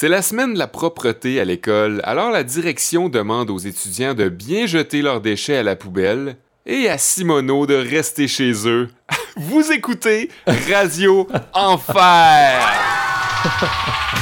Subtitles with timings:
[0.00, 4.30] C'est la semaine de la propreté à l'école, alors la direction demande aux étudiants de
[4.30, 8.88] bien jeter leurs déchets à la poubelle et à Simono de rester chez eux.
[9.36, 12.66] Vous écoutez Radio Enfer!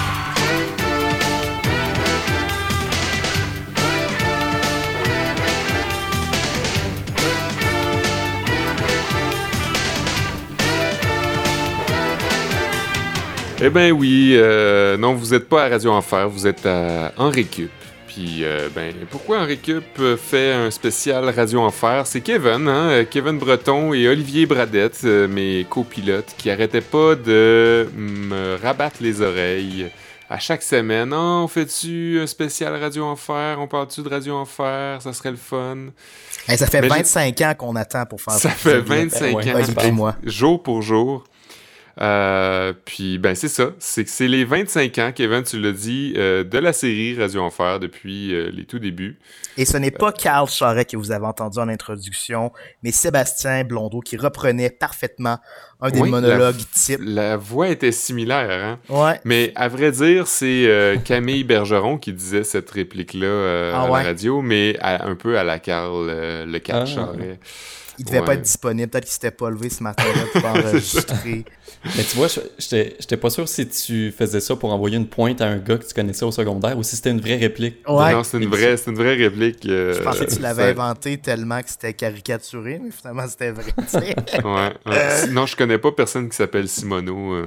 [13.60, 17.28] Eh ben oui, euh, non, vous n'êtes pas à Radio Enfer, vous êtes à En
[17.28, 17.72] Récup.
[18.06, 22.06] Puis, euh, ben, pourquoi En Récup fait un spécial Radio Enfer?
[22.06, 27.88] C'est Kevin, hein, Kevin Breton et Olivier Bradette, euh, mes copilotes, qui arrêtaient pas de
[27.96, 29.90] me rabattre les oreilles
[30.30, 31.12] à chaque semaine.
[31.12, 33.56] Oh, on fait-tu un spécial Radio Enfer?
[33.58, 35.02] On parle-tu de Radio Enfer?
[35.02, 35.88] Ça serait le fun.
[36.46, 38.50] ça fait 25 ans qu'on attend pour faire ça.
[38.50, 40.14] Ça fait 25 ans, moi.
[40.22, 41.24] jour pour jour.
[42.00, 46.14] Euh, puis ben c'est ça, c'est que c'est les 25 ans, Kevin, tu l'as dit,
[46.16, 49.18] euh, de la série Radio Enfer depuis euh, les tout débuts.
[49.56, 52.52] Et ce n'est pas Carl Charret que vous avez entendu en introduction,
[52.84, 55.38] mais Sébastien Blondeau qui reprenait parfaitement
[55.80, 57.00] un des monologues type.
[57.02, 58.78] La voix était similaire, hein?
[58.88, 59.18] Ouais.
[59.24, 64.40] Mais à vrai dire, c'est Camille Bergeron qui disait cette réplique-là ah à la radio,
[64.40, 66.86] mais un peu à la Carl, le Carl ah.
[66.86, 67.40] Charret.
[67.98, 68.88] Il devait pas être disponible.
[68.88, 71.44] Peut-être qu'il s'était pas levé ce matin-là pour enregistrer.
[71.96, 75.46] Mais tu vois, j'étais pas sûr si tu faisais ça pour envoyer une pointe à
[75.46, 77.76] un gars que tu connaissais au secondaire ou si c'était une vraie réplique.
[77.86, 79.66] Non, c'est une vraie, une vraie réplique.
[79.66, 83.74] Euh, je pensais que tu l'avais inventé tellement que c'était caricaturé, mais finalement c'était vrai.
[83.94, 85.26] ouais, ouais.
[85.30, 87.32] Non, je connais pas personne qui s'appelle Simono.
[87.32, 87.46] Euh,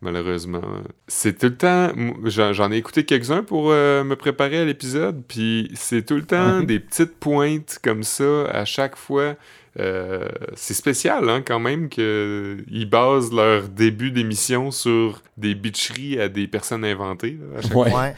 [0.00, 0.62] malheureusement.
[1.08, 1.90] C'est tout le temps.
[2.24, 6.60] J'en ai écouté quelques-uns pour euh, me préparer à l'épisode, puis c'est tout le temps
[6.60, 9.34] des petites pointes comme ça à chaque fois.
[9.78, 16.28] Euh, c'est spécial hein, quand même qu'ils basent leur début d'émission sur des bitcheries à
[16.28, 17.38] des personnes inventées.
[17.56, 17.90] à chaque ouais.
[17.90, 18.10] Fois.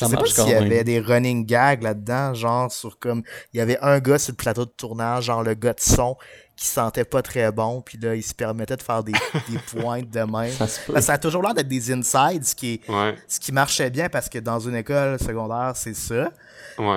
[0.00, 3.60] Je sais pas s'il y avait des running gags là-dedans, genre sur comme il y
[3.60, 6.16] avait un gars sur le plateau de tournage, genre le gars de son
[6.54, 9.12] qui sentait pas très bon, puis là, il se permettait de faire des,
[9.48, 10.52] des pointes de même.
[10.52, 12.80] Ça, ça a toujours l'air d'être des insides, ce qui,
[13.28, 16.32] ce qui marchait bien parce que dans une école secondaire, c'est ça.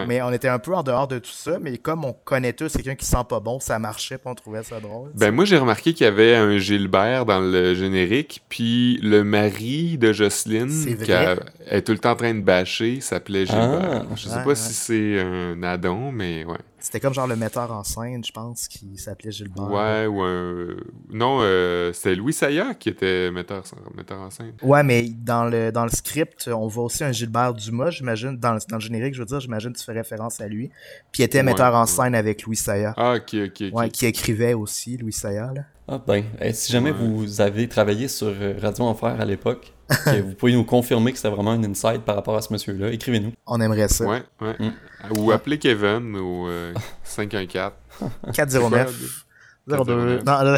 [0.07, 2.73] Mais on était un peu en dehors de tout ça, mais comme on connaît tous
[2.73, 5.11] quelqu'un qui sent pas bon, ça marchait, puis on trouvait ça drôle.
[5.15, 9.97] Ben moi, j'ai remarqué qu'il y avait un Gilbert dans le générique, puis le mari
[9.97, 10.69] de Jocelyne,
[11.03, 14.05] qui est tout le temps en train de bâcher, s'appelait Gilbert.
[14.09, 14.15] Ah.
[14.15, 16.57] Je sais pas si c'est un addon, mais ouais.
[16.81, 19.69] C'était comme genre le metteur en scène, je pense, qui s'appelait Gilbert.
[19.71, 20.75] Ouais, ou un...
[21.11, 23.63] Non, euh, c'était Louis Saya qui était metteur,
[23.95, 24.53] metteur en scène.
[24.63, 28.35] Ouais, mais dans le, dans le script, on voit aussi un Gilbert Dumas, j'imagine.
[28.35, 30.71] Dans, dans, le générique, je veux dire, j'imagine que tu fais référence à lui.
[31.11, 32.95] Puis il était metteur en scène avec Louis Saya.
[32.97, 33.73] Ah, ok, ok.
[33.73, 35.61] Ouais, qui écrivait aussi, Louis Saya, là.
[35.87, 39.73] Ah ben, si jamais vous avez travaillé sur euh, Radio Enfer à l'époque,
[40.23, 43.33] vous pouvez nous confirmer que c'était vraiment un insight par rapport à ce monsieur-là, écrivez-nous.
[43.45, 44.05] On aimerait ça.
[44.05, 44.55] Ouais, ouais.
[44.59, 45.17] Mm.
[45.17, 46.47] Ou appelez Kevin au
[47.03, 47.73] 514
[48.33, 49.25] 409
[49.67, 50.21] 02.
[50.25, 50.55] Non,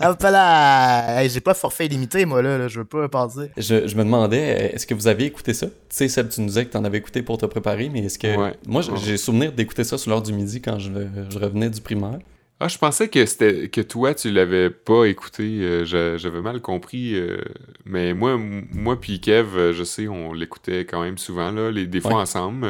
[0.00, 1.26] Hop là!
[1.26, 2.68] j'ai pas forfait illimité, moi, là.
[2.68, 3.50] Je veux pas passer.
[3.56, 5.66] Je, je me demandais, est-ce que vous avez écouté ça?
[5.66, 8.18] Tu sais, Seb, tu nous disais que t'en avais écouté pour te préparer, mais est-ce
[8.18, 8.52] que.
[8.66, 10.90] Moi, j'ai souvenir d'écouter ça sur l'heure du midi quand je,
[11.28, 12.18] je revenais du primaire.
[12.62, 15.60] Ah, je pensais que c'était que toi tu l'avais pas écouté.
[15.62, 15.86] Euh,
[16.18, 17.14] j'avais mal compris.
[17.14, 17.38] Euh,
[17.86, 21.86] mais moi, moi puis Kev, euh, je sais, on l'écoutait quand même souvent là, les,
[21.86, 22.68] des fois ensemble,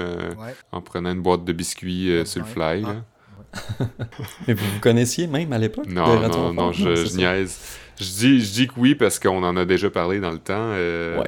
[0.70, 2.84] en prenant une boîte de biscuits sur le fly.
[2.86, 3.04] Ah,
[4.46, 5.86] mais vous vous connaissiez même à l'époque?
[5.88, 7.58] Non, non, non, je, je niaise.
[8.00, 10.54] Je dis, je dis que oui parce qu'on en a déjà parlé dans le temps.
[10.72, 11.22] Euh,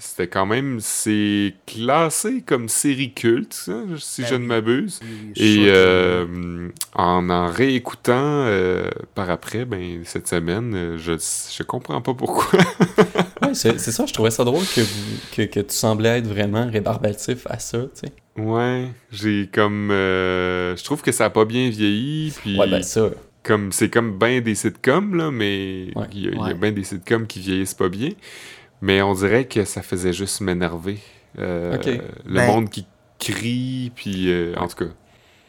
[0.00, 3.52] C'était quand même, c'est classé comme série culte,
[3.98, 4.98] si ben je ne m'abuse.
[5.36, 8.12] Et euh, en en réécoutant
[8.46, 12.58] euh, par après, ben cette semaine, je je comprends pas pourquoi.
[13.42, 14.04] ouais, c'est ça.
[14.04, 14.80] Je trouvais ça drôle que,
[15.36, 18.42] que, que tu semblais être vraiment rébarbatif à ça, tu sais.
[18.42, 22.58] Ouais, j'ai comme, je trouve que ça a pas bien vieilli, puis.
[22.58, 23.10] Ouais, ben ça
[23.46, 27.40] comme c'est comme bien des sitcoms là, mais il y a, bien des sitcoms qui
[27.40, 28.10] vieillissent pas bien.
[28.82, 30.98] Mais on dirait que ça faisait juste m'énerver.
[31.38, 31.78] Euh,
[32.26, 32.86] le ben monde qui
[33.18, 34.90] crie, puis euh, en tout cas.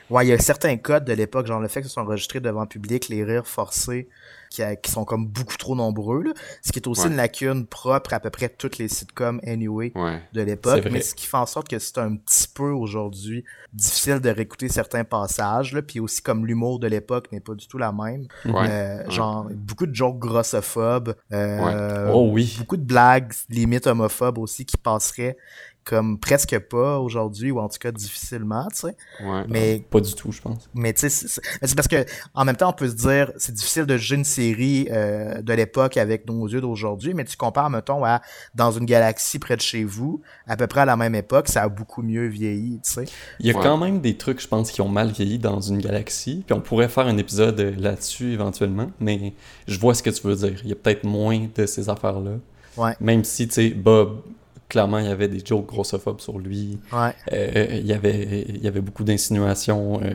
[0.10, 2.40] Ouais, il y a certains codes de l'époque, genre le fait que ce soit enregistré
[2.40, 4.08] devant le public, les rires forcés,
[4.50, 6.34] qui, sont comme beaucoup trop nombreux, là.
[6.62, 9.92] ce qui est aussi une lacune propre à peu près toutes les sitcoms anyway
[10.34, 14.20] de l'époque, mais ce qui fait en sorte que c'est un petit peu aujourd'hui difficile
[14.20, 17.78] de réécouter certains passages, là, puis aussi comme l'humour de l'époque n'est pas du tout
[17.78, 18.28] la même.
[18.46, 22.56] Euh, genre beaucoup de jokes grossophobes, euh, oh, oui.
[22.60, 25.38] beaucoup de blagues limite homophobes aussi qui passeraient
[25.88, 28.98] comme presque pas aujourd'hui ou en tout cas difficilement, tu sais.
[29.24, 30.70] Ouais, mais pas du tout, je pense.
[30.74, 33.86] Mais tu sais, c'est parce que en même temps, on peut se dire c'est difficile
[33.86, 38.04] de juger une série euh, de l'époque avec nos yeux d'aujourd'hui, mais tu compares, mettons,
[38.04, 38.22] à
[38.54, 41.64] Dans une galaxie près de chez vous, à peu près à la même époque, ça
[41.64, 43.06] a beaucoup mieux vieilli, tu sais.
[43.40, 45.78] Il y a quand même des trucs, je pense, qui ont mal vieilli dans une
[45.78, 49.34] galaxie, puis on pourrait faire un épisode là-dessus éventuellement, mais
[49.68, 50.60] je vois ce que tu veux dire.
[50.64, 52.32] Il y a peut-être moins de ces affaires-là.
[52.76, 52.94] Ouais.
[53.00, 54.22] Même si, tu sais, Bob,
[54.70, 56.80] clairement, il y avait des jokes grossophobes sur lui.
[56.92, 57.14] Ouais.
[57.34, 60.14] Euh, il, y avait, il y avait beaucoup d'insinuations euh,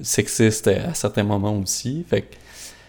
[0.00, 2.04] sexistes à certains moments aussi.
[2.08, 2.34] Fait que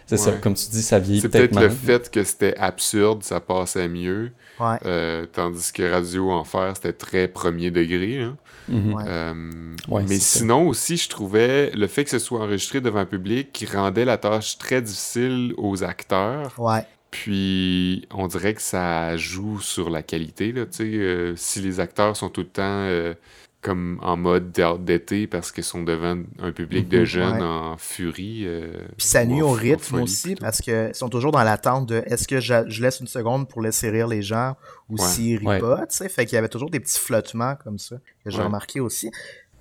[0.05, 3.41] c'est ça, comme tu dis, ça vieillit peut-être peut le fait que c'était absurde, ça
[3.41, 4.31] passait mieux.
[4.57, 4.77] Ouais.
[4.85, 8.21] Euh, tandis que Radio Enfer, c'était très premier degré.
[8.21, 8.37] Hein.
[8.71, 10.05] Mm-hmm.
[10.09, 13.65] mais sinon aussi, je trouvais le fait que ce soit enregistré devant un public qui
[13.65, 16.53] rendait la tâche très difficile aux acteurs.
[16.57, 16.85] Ouais.
[17.23, 20.51] Puis, on dirait que ça joue sur la qualité.
[20.51, 23.15] Là, euh, si les acteurs sont tout le temps euh,
[23.61, 28.43] comme en mode d'été parce qu'ils sont devant un public de mhm, jeunes en furie.
[28.45, 32.27] Euh, Puis ça nuit au rythme aussi parce qu'ils sont toujours dans l'attente de est-ce
[32.27, 34.55] que je, laisse une seconde pour laisser rire les gens
[34.87, 35.87] ou s'ils rient pas.
[35.89, 39.09] Fait qu'il y avait toujours des petits flottements comme ça que j'ai remarqué aussi.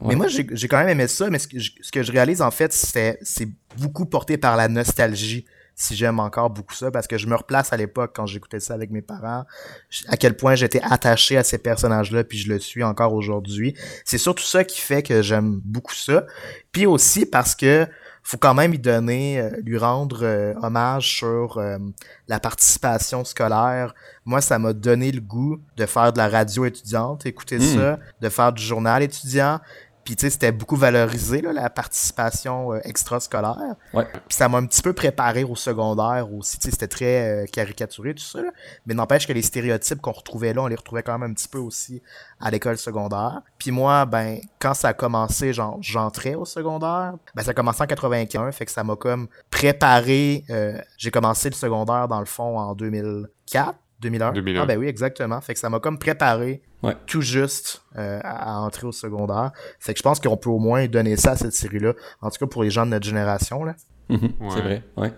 [0.03, 2.51] Mais moi, j'ai quand même aimé ça, mais ce que, ce que je réalise en
[2.51, 3.49] fait, c'est
[3.79, 5.47] beaucoup porté par la nostalgie
[5.79, 8.73] si j'aime encore beaucoup ça parce que je me replace à l'époque quand j'écoutais ça
[8.73, 9.45] avec mes parents,
[10.09, 13.77] à quel point j'étais attaché à ces personnages-là puis je le suis encore aujourd'hui.
[14.07, 16.27] C'est surtout ça qui fait que j'aime beaucoup ça.
[16.73, 17.87] Puis aussi parce que
[18.27, 21.79] faut quand même lui donner, euh, lui rendre euh, hommage sur euh,
[22.27, 23.95] la participation scolaire.
[24.25, 27.79] Moi, ça m'a donné le goût de faire de la radio étudiante, écouter hmm.
[27.79, 29.61] ça, de faire du journal étudiant.
[30.07, 33.75] Puis tu sais, c'était beaucoup valorisé là, la participation euh, extrascolaire.
[33.93, 34.07] Ouais.
[34.29, 36.61] Puis ça m'a un petit peu préparé au secondaire aussi.
[36.61, 38.39] Tu sais, c'était très euh, caricaturé tout ça.
[38.87, 41.49] Mais n'empêche que les stéréotypes qu'on retrouvait là, on les retrouvait quand même un petit
[41.49, 42.01] peu aussi
[42.41, 43.43] à l'école secondaire.
[43.59, 47.83] Puis moi, ben quand ça a commencé, genre j'entrais au secondaire, ben ça a commencé
[47.83, 50.45] en 95, fait que ça m'a comme préparé.
[50.51, 53.75] Euh, j'ai commencé le secondaire dans le fond en 2004.
[54.01, 54.33] 2001.
[54.33, 54.63] 2001.
[54.63, 55.41] Ah ben oui, exactement.
[55.41, 56.63] Fait que ça m'a comme préparé
[57.07, 59.51] tout juste euh, à, entrer au secondaire.
[59.81, 61.95] Fait que je pense qu'on peut au moins donner ça à cette série-là.
[62.21, 63.65] En tout cas pour les gens de notre génération.
[63.65, 63.75] là.
[64.09, 65.13] Mhm, c'est vrai, ouais.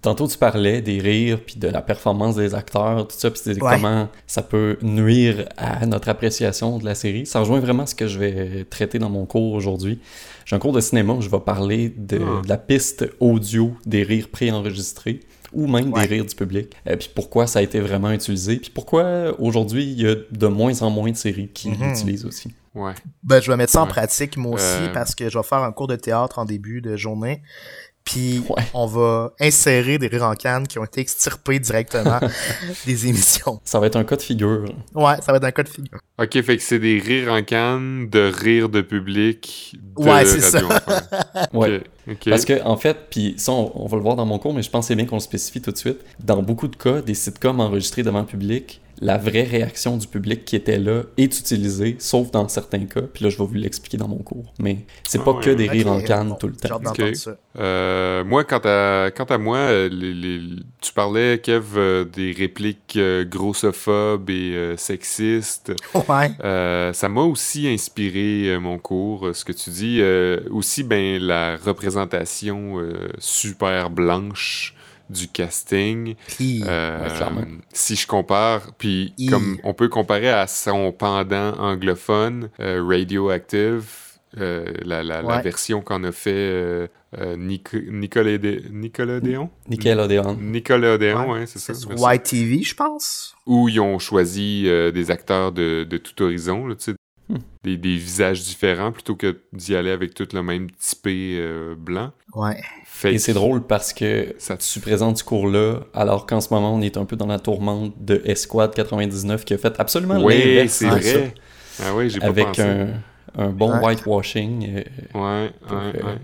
[0.00, 4.08] Tantôt, tu parlais des rires, puis de la performance des acteurs, tout ça, puis comment
[4.26, 7.26] ça peut nuire à notre appréciation de la série.
[7.26, 10.00] Ça rejoint vraiment ce que je vais traiter dans mon cours aujourd'hui.
[10.46, 12.42] J'ai un cours de cinéma où je vais parler de, ah.
[12.42, 15.20] de la piste audio des rires préenregistrés
[15.52, 16.74] ou même des rires du public.
[16.86, 20.14] et euh, puis pourquoi ça a été vraiment utilisé, puis pourquoi aujourd'hui il y a
[20.14, 21.88] de moins en moins de séries qui mhm.
[21.88, 22.52] l'utilisent aussi.
[22.74, 22.92] Ouais.
[23.24, 24.92] Ben, je vais mettre ça en pratique moi aussi euh.
[24.92, 27.42] parce que je vais faire un cours de théâtre en début de journée.
[28.04, 28.42] Puis
[28.74, 32.18] on va insérer des rires en canne qui ont été extirpés directement
[32.86, 33.60] des émissions.
[33.64, 34.64] Ça va être un cas de figure.
[34.94, 35.98] Ouais, ça va être un cas de figure.
[36.18, 39.76] Ok, fait que c'est des rires en canne de rires de public.
[39.96, 40.60] De ouais, c'est ça.
[41.52, 41.82] ouais.
[42.24, 44.70] Parce que, en fait, puis ça, on, va le voir dans mon cours, mais je
[44.70, 45.98] pense que c'est bien qu'on le spécifie tout de suite.
[46.18, 50.44] Dans beaucoup de cas, des sitcoms enregistrés devant le public, la vraie réaction du public
[50.44, 53.02] qui était là est utilisée, sauf dans certains cas.
[53.02, 54.52] Puis là, je vais vous l'expliquer dans mon cours.
[54.58, 56.80] Mais c'est pas ah que des rires en canne tout le temps.
[57.58, 59.88] Euh, moi, quant à, quant à moi, euh,
[60.80, 62.98] tu parlais, Kev, euh, des répliques
[63.30, 65.72] grossophobes et sexistes.
[66.08, 66.30] Ouais.
[66.92, 70.02] ça m'a aussi inspiré mon cours, ce que tu dis.
[70.50, 72.76] aussi, ben, la représentation
[73.18, 74.74] super blanche
[75.10, 76.14] du casting.
[76.40, 77.08] Euh,
[77.72, 83.84] si je compare, puis comme on peut comparer à son pendant anglophone, euh, Radioactive,
[84.38, 86.86] euh, la, la, version qu'on a fait euh,
[87.36, 89.50] Nic Nickelodeon.
[89.68, 90.36] Nickelodeon.
[90.36, 91.72] Nickelodeon, ouais, c'est ça.
[92.14, 93.34] YTV, je pense.
[93.46, 96.76] Où ils ont choisi des acteurs de, de tout horizon, là,
[97.30, 97.38] hmm.
[97.64, 101.40] des, des, visages différents plutôt que d'y aller avec tout le même typé
[101.76, 102.12] blanc.
[102.34, 102.60] Ouais.
[103.04, 106.80] Et c'est drôle parce que ça tu présentes ce cours-là, alors qu'en ce moment, on
[106.80, 110.86] est un peu dans la tourmente de Esquad 99 qui a fait absolument oui, c'est
[110.86, 111.34] vrai.
[111.82, 112.88] Ah oui, j'ai pas Avec un,
[113.36, 114.68] un, bon whitewashing.
[114.68, 114.82] Euh,
[115.14, 116.18] ouais, ouais, ouais.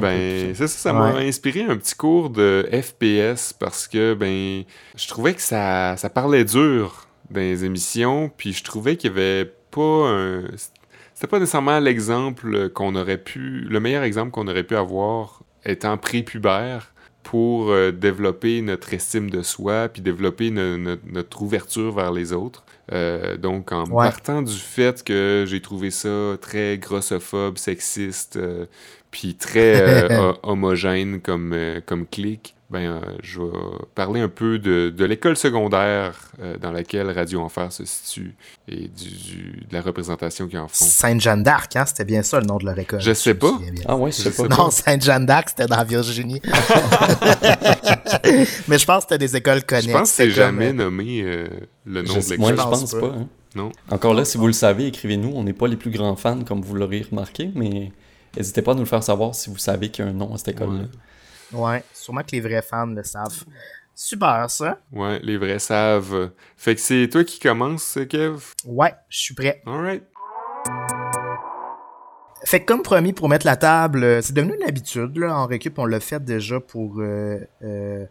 [0.00, 4.64] Ben, ça, ça m'a inspiré un petit cours de FPS parce que, ben,
[4.96, 9.12] je trouvais que ça, ça parlait dur dans les émissions, puis je trouvais qu'il y
[9.12, 10.42] avait pas un.
[11.14, 13.66] C'était pas nécessairement l'exemple qu'on aurait pu.
[13.68, 19.42] Le meilleur exemple qu'on aurait pu avoir étant prépubère pour euh, développer notre estime de
[19.42, 22.64] soi, puis développer notre ouverture vers les autres.
[22.92, 28.66] Euh, donc, en partant du fait que j'ai trouvé ça très grossophobe, sexiste, euh,
[29.10, 30.08] puis très
[30.42, 33.46] homogène comme, comme clique ben, euh, je vais
[33.96, 38.36] parler un peu de, de l'école secondaire euh, dans laquelle Radio Enfer se situe
[38.68, 40.84] et du, de la représentation qu'ils en font.
[40.84, 41.84] Sainte-Jeanne d'Arc, hein?
[41.84, 43.00] c'était bien ça le nom de leur école.
[43.00, 43.58] Je sais pas.
[43.86, 44.46] Ah ouais, je sais pas.
[44.46, 46.40] Non, Sainte-Jeanne d'Arc, c'était dans Virginie.
[48.68, 49.88] Mais je pense que c'était des écoles connexes.
[49.88, 51.24] Je pense que c'est jamais euh, nommé
[51.86, 52.38] le nom de l'école.
[52.38, 53.06] Moi, je pense pas.
[53.06, 53.26] Hein.
[53.56, 53.72] Non.
[53.90, 55.32] Encore là, si vous le savez, écrivez-nous.
[55.34, 57.90] On n'est pas les plus grands fans, comme vous l'aurez remarqué, mais
[58.36, 60.34] n'hésitez pas à nous le faire savoir si vous savez qu'il y a un nom
[60.34, 60.84] à cette école-là.
[61.52, 63.44] Ouais, sûrement que les vrais fans le savent.
[63.94, 64.78] Super, ça.
[64.92, 66.30] Ouais, les vrais savent.
[66.56, 68.38] Fait que c'est toi qui commences, Kev?
[68.64, 69.62] Ouais, je suis prêt.
[69.66, 70.04] Alright.
[72.44, 75.36] Fait que comme promis, pour mettre la table, euh, c'est devenu une habitude, là.
[75.36, 78.06] En récup, on l'a fait déjà pour euh, euh,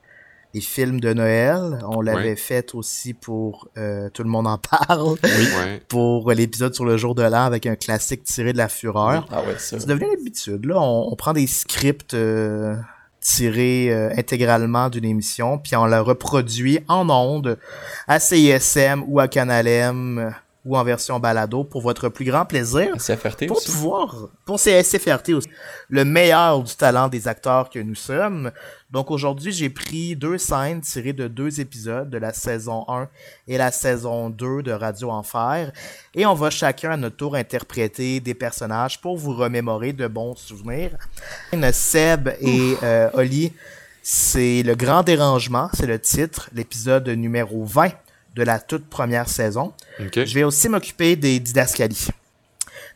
[0.54, 1.80] les films de Noël.
[1.88, 5.18] On l'avait fait aussi pour Tout le monde en parle.
[5.24, 9.28] Oui, pour l'épisode sur le jour de l'an avec un classique tiré de la fureur.
[9.32, 9.80] Ah ouais, ça.
[9.80, 10.80] C'est devenu une habitude, là.
[10.80, 12.16] On, on prend des scripts
[13.20, 17.58] tiré euh, intégralement d'une émission, puis on la reproduit en ondes
[18.08, 20.34] à CISM ou à Canal M
[20.70, 22.96] ou en version balado pour votre plus grand plaisir.
[22.98, 23.72] CFRT pour aussi.
[23.72, 25.50] pouvoir pour CSFRT aussi.
[25.90, 28.52] Le meilleur du talent des acteurs que nous sommes.
[28.92, 33.08] Donc aujourd'hui, j'ai pris deux scènes tirées de deux épisodes de la saison 1
[33.48, 35.72] et la saison 2 de Radio Enfer
[36.14, 40.36] et on va chacun à notre tour interpréter des personnages pour vous remémorer de bons
[40.36, 40.92] souvenirs.
[41.74, 43.54] Seb et euh, Oli,
[44.04, 47.90] c'est le grand dérangement, c'est le titre, l'épisode numéro 20
[48.36, 49.74] de la toute première saison.
[50.00, 52.10] Je vais aussi m'occuper des didascalies.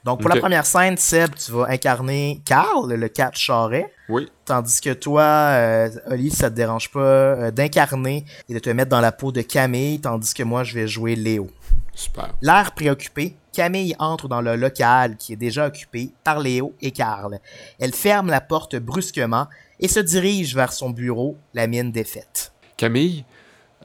[0.04, 3.92] Donc, pour la première scène, Seb, tu vas incarner Carl, le cat charret.
[4.10, 4.30] Oui.
[4.44, 8.90] Tandis que toi, euh, Oli, ça te dérange pas euh, d'incarner et de te mettre
[8.90, 11.50] dans la peau de Camille, tandis que moi, je vais jouer Léo.
[11.94, 12.34] Super.
[12.42, 17.40] L'air préoccupé, Camille entre dans le local qui est déjà occupé par Léo et Carl.
[17.80, 19.48] Elle ferme la porte brusquement
[19.80, 22.52] et se dirige vers son bureau, la mine défaite.
[22.76, 23.24] Camille,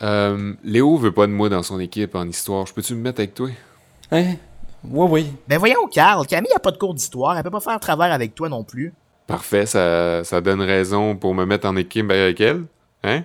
[0.02, 2.66] euh, Léo veut pas de moi dans son équipe en histoire.
[2.66, 3.48] Je peux-tu me mettre avec toi?
[4.12, 4.34] Hein?
[4.84, 5.32] Oui, oui.
[5.48, 7.36] Ben voyons, Carl, Camille a pas de cours d'histoire.
[7.36, 8.92] Elle peut pas faire travers avec toi non plus.
[9.26, 12.64] Parfait, ça, ça donne raison pour me mettre en équipe avec elle.
[13.02, 13.24] Hein?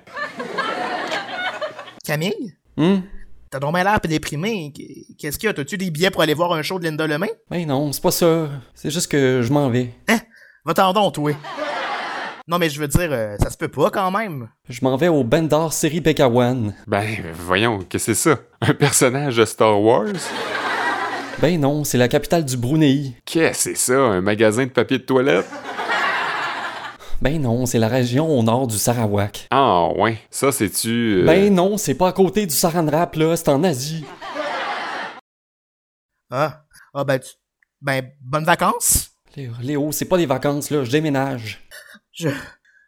[2.03, 2.55] Camille?
[2.77, 3.03] Hum?
[3.49, 4.73] T'as donc l'air déprimé.
[5.19, 5.53] Qu'est-ce qu'il y a?
[5.53, 7.31] T'as-tu des billets pour aller voir un show de Linda Lemay?
[7.51, 8.49] Ben non, c'est pas ça.
[8.73, 9.93] C'est juste que je m'en vais.
[10.07, 10.17] Hein?
[10.65, 11.33] Va-t'en donc, toi.
[12.45, 14.49] Non, mais je veux dire, euh, ça se peut pas quand même.
[14.67, 16.75] Je m'en vais au Bendar série Bekawan.
[16.87, 18.39] Ben, voyons, qu'est-ce que c'est ça?
[18.59, 20.11] Un personnage de Star Wars?
[21.39, 23.15] Ben non, c'est la capitale du Brunei.
[23.23, 23.97] Qu'est-ce que c'est ça?
[23.97, 25.45] Un magasin de papier de toilette?
[27.21, 29.47] Ben non, c'est la région au nord du Sarawak.
[29.49, 31.21] Ah ouais, ça c'est-tu...
[31.21, 34.03] Euh, ben non, c'est pas à côté du Saran Wrap, là, c'est en Asie.
[36.29, 37.29] Ah, ah ben, tu...
[37.81, 39.11] ben bonnes vacances?
[39.61, 41.62] Léo, c'est pas des vacances, là, je déménage.
[42.13, 42.29] Je.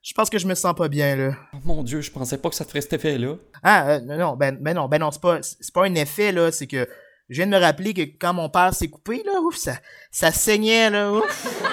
[0.05, 1.31] Je pense que je me sens pas bien, là.
[1.51, 3.37] Oh, mon Dieu, je pensais pas que ça te ferait cet effet-là.
[3.63, 6.51] Ah, euh, non, ben, ben non, ben non, c'est pas, c'est pas un effet, là,
[6.51, 6.87] c'est que
[7.27, 9.77] je viens de me rappeler que quand mon père s'est coupé, là, ouf, ça,
[10.11, 11.63] ça saignait, là, ouf.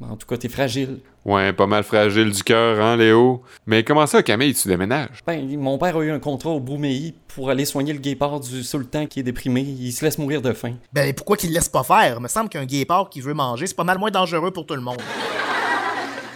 [0.00, 0.98] En tout cas, t'es fragile.
[1.24, 3.42] Ouais, pas mal fragile du cœur, hein, Léo?
[3.66, 5.22] Mais comment ça, Camille, tu déménages?
[5.26, 8.64] Ben, mon père a eu un contrat au Broumei pour aller soigner le guépard du
[8.64, 9.60] sultan qui est déprimé.
[9.60, 10.74] Il se laisse mourir de faim.
[10.92, 12.16] Ben, pourquoi qu'il le laisse pas faire?
[12.16, 14.74] Il me semble qu'un guépard qui veut manger, c'est pas mal moins dangereux pour tout
[14.74, 15.00] le monde.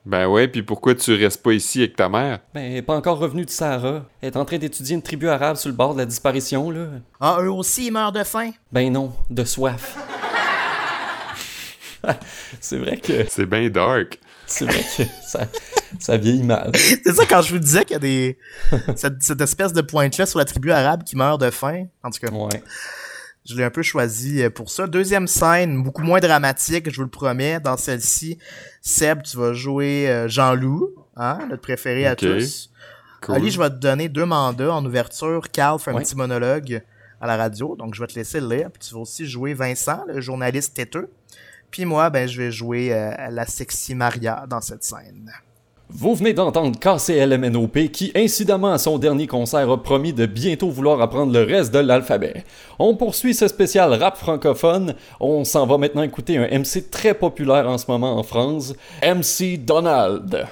[0.06, 2.40] Ben ouais, puis pourquoi tu restes pas ici avec ta mère?
[2.52, 4.04] Ben, elle est pas encore revenue de Sahara.
[4.20, 6.86] Elle est en train d'étudier une tribu arabe sur le bord de la disparition, là.
[7.20, 8.50] Ah, eux aussi, ils meurent de faim?
[8.70, 9.96] Ben non, de soif.
[12.60, 13.24] c'est vrai que...
[13.30, 14.18] C'est bien dark.
[14.46, 15.46] C'est vrai que ça,
[15.98, 16.70] ça vieillit mal.
[16.74, 18.38] c'est ça, quand je vous disais qu'il y a des...
[18.96, 22.20] cette, cette espèce de pointe-là sur la tribu arabe qui meurt de faim, en tout
[22.20, 22.30] cas...
[22.30, 22.62] Ouais.
[23.44, 24.86] Je l'ai un peu choisi euh, pour ça.
[24.86, 27.60] Deuxième scène, beaucoup moins dramatique, je vous le promets.
[27.60, 28.38] Dans celle-ci,
[28.80, 32.70] Seb, tu vas jouer euh, Jean-Loup, hein, notre préféré à tous.
[33.28, 35.50] Ali, je vais te donner deux mandats en ouverture.
[35.50, 36.82] Carl fait un petit monologue
[37.20, 38.70] à la radio, donc je vais te laisser le lire.
[38.70, 41.10] Puis tu vas aussi jouer Vincent, le journaliste têteux.
[41.70, 45.32] Puis moi, ben, je vais jouer euh, la sexy Maria dans cette scène.
[45.90, 51.00] Vous venez d'entendre KCLMNOP qui, incidemment à son dernier concert, a promis de bientôt vouloir
[51.00, 52.44] apprendre le reste de l'alphabet.
[52.78, 54.94] On poursuit ce spécial rap francophone.
[55.20, 58.72] On s'en va maintenant écouter un MC très populaire en ce moment en France,
[59.02, 60.46] MC Donald.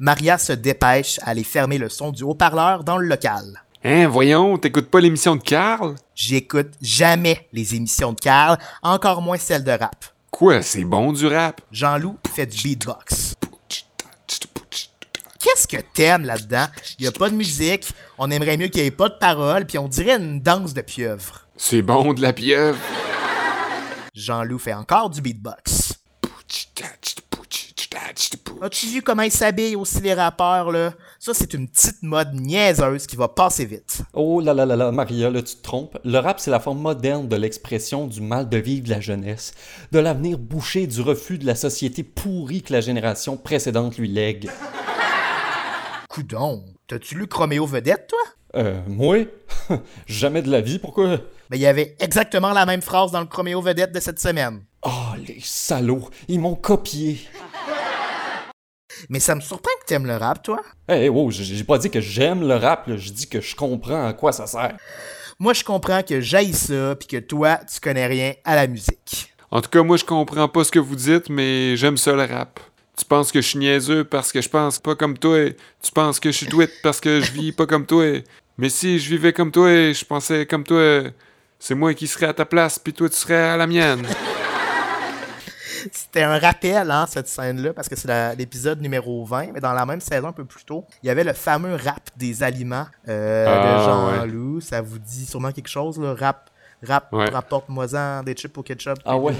[0.00, 3.62] Maria se dépêche à aller fermer le son du haut-parleur dans le local.
[3.84, 5.94] Hein, voyons, t'écoutes pas l'émission de Carl?
[6.14, 10.04] J'écoute jamais les émissions de Carl, encore moins celles de rap.
[10.30, 11.60] Quoi, c'est bon du rap?
[11.70, 13.34] Jean-Loup fait du beatbox.
[15.44, 16.64] Qu'est-ce que t'aimes là-dedans?
[16.98, 19.66] Il y a pas de musique, on aimerait mieux qu'il y ait pas de paroles,
[19.66, 21.46] puis on dirait une danse de pieuvre.
[21.58, 22.78] C'est bon de la pieuvre.
[24.14, 25.98] Jean-Loup fait encore du beatbox.
[28.62, 30.94] As-tu vu comment ils s'habillent aussi les rappeurs, là?
[31.18, 34.00] Ça, c'est une petite mode niaiseuse qui va passer vite.
[34.14, 35.98] Oh là là là là, Maria, là, tu te trompes.
[36.04, 39.52] Le rap, c'est la forme moderne de l'expression du mal de vivre de la jeunesse,
[39.92, 44.48] de l'avenir bouché, du refus de la société pourrie que la génération précédente lui lègue.
[46.14, 48.20] Coudon, t'as-tu lu Chroméo Vedette, toi?
[48.54, 49.26] Euh, moi?
[50.06, 51.18] Jamais de la vie, pourquoi?
[51.50, 54.62] Mais il y avait exactement la même phrase dans le Chroméo Vedette de cette semaine.
[54.82, 57.18] Oh, les salauds, ils m'ont copié.
[59.08, 60.60] Mais ça me surprend que t'aimes le rap, toi.
[60.88, 64.06] Eh, hey, wow, j'ai pas dit que j'aime le rap, je dis que je comprends
[64.06, 64.76] à quoi ça sert.
[65.40, 69.34] Moi, je comprends que j'aille ça, puis que toi, tu connais rien à la musique.
[69.50, 72.22] En tout cas, moi, je comprends pas ce que vous dites, mais j'aime ça le
[72.22, 72.60] rap.
[72.96, 75.50] Tu penses que je suis niaiseux parce que je pense pas comme toi.
[75.82, 78.22] Tu penses que je suis tweet parce que je vis pas comme toi.
[78.56, 81.02] Mais si je vivais comme toi et je pensais comme toi,
[81.58, 84.06] c'est moi qui serais à ta place, puis toi, tu serais à la mienne.
[85.92, 89.84] C'était un rappel, hein, cette scène-là, parce que c'est l'épisode numéro 20, mais dans la
[89.84, 93.44] même saison, un peu plus tôt, il y avait le fameux rap des aliments euh,
[93.44, 94.60] de ah, Jean-Loup.
[94.60, 96.50] Ça vous dit sûrement quelque chose, le rap,
[96.82, 98.98] rap, rapporte-moi-en des chips au ketchup.
[99.04, 99.34] Ah ouais?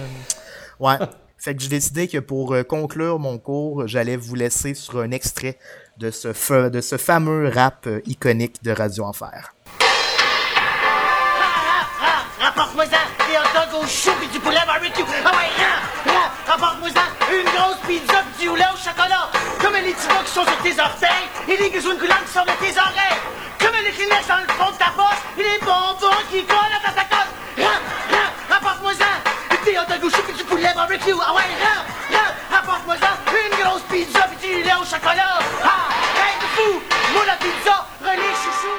[0.79, 0.97] Ouais.
[1.45, 5.11] Fait que j'ai décidé que pour euh, conclure mon cours, j'allais vous laisser sur un
[5.11, 5.59] extrait
[5.99, 6.29] de ce,
[6.71, 9.53] de ce fameux rap euh, iconique de Radio Enfer.
[12.41, 12.97] Rapporte-moi ça,
[13.29, 15.05] des hot dogs au chou pis du poulet barbecue.
[15.23, 16.13] Ah ouais,
[16.47, 19.29] rapporte-moi ça, une grosse pizza du lait au chocolat.
[19.61, 22.65] Comme les petits qui sont sur tes orteils et les grisounes coulantes qui sortent de
[22.65, 23.21] tes oreilles.
[23.61, 26.91] Comme les Kleenex dans le fond de ta poche et les bonbons qui collent à
[26.91, 27.14] ta
[30.65, 31.13] poulet barbecue.
[31.21, 31.43] Ah ouais,
[32.51, 35.39] rapporte-moi ça, une grosse pizza pis du lait au chocolat.
[35.63, 36.81] Ah, hey, fou,
[37.13, 38.77] moi la pizza, René Chouchou.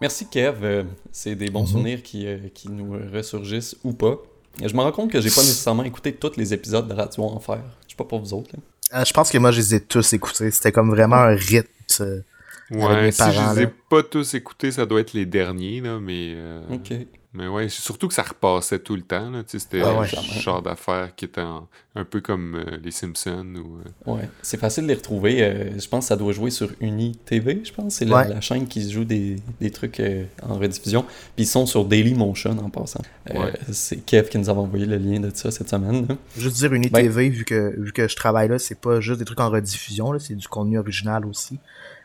[0.00, 1.66] Merci Kev, euh, c'est des bons mhm.
[1.66, 4.16] souvenirs qui, euh, qui, nous ressurgissent ou pas.
[4.62, 7.60] Je me rends compte que j'ai pas nécessairement écouté tous les épisodes de Radio Enfer.
[7.86, 8.50] Je sais pas pour vous autres.
[8.94, 10.50] Euh, je pense que moi je les ai tous écoutés.
[10.50, 12.22] C'était comme vraiment un rythme.
[12.70, 16.36] Ouais, si je les ai pas tous écoutés, ça doit être les derniers, là, mais.
[16.70, 16.92] Ok.
[17.36, 19.30] Mais ouais, surtout que ça repassait tout le temps.
[19.46, 23.46] C'était ah un genre d'affaires qui était un peu comme euh, les Simpsons.
[23.56, 24.14] Ou, euh.
[24.14, 25.42] Ouais, c'est facile de les retrouver.
[25.42, 27.96] Euh, je pense que ça doit jouer sur Uni TV, je pense.
[27.96, 30.00] C'est la, chaîne qui joue des, des trucs
[30.42, 31.02] en rediffusion.
[31.02, 33.02] Puis ils sont sur Daily Motion en passant.
[33.70, 36.06] c'est Kev qui nous a envoyé le lien de ça cette semaine.
[36.38, 39.18] Juste dire Uni ben TV, vu que, vu que je travaille là, c'est pas juste
[39.18, 41.58] des trucs en rediffusion, c'est du contenu original aussi.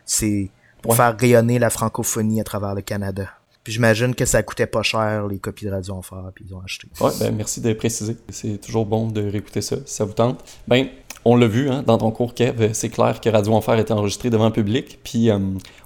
[0.05, 0.49] C'est
[0.81, 3.27] pour faire rayonner la francophonie à travers le Canada.
[3.63, 6.61] Puis j'imagine que ça coûtait pas cher, les copies de Radio Enfer, puis ils ont
[6.61, 6.87] acheté.
[6.99, 8.17] Ouais, ben merci de préciser.
[8.29, 10.43] C'est toujours bon de réécouter ça, si ça vous tente.
[10.67, 10.87] Ben,
[11.25, 14.31] on l'a vu hein, dans ton cours, Kev, c'est clair que Radio Enfer était enregistré
[14.31, 15.37] devant le public, puis euh,